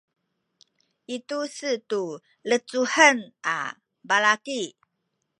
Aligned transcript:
i 1.15 1.17
tu-se 1.27 1.71
tu 1.89 2.01
lecuhen 2.49 3.17
a 3.55 3.57
balaki 4.07 4.61